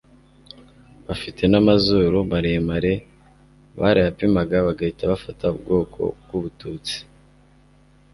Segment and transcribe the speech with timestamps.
[1.05, 6.91] bafite n'amazuru maremarebarayapimaga bagahita bafata ubwoko bw'ubututs